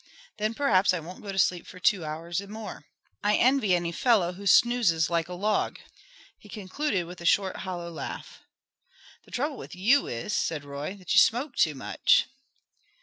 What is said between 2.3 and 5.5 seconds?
or more. I envy any fellow who snoozes like a